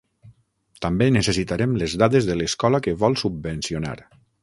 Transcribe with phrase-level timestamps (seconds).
[0.85, 3.99] També necessitarem les dades de l'escola que vol subvencionar.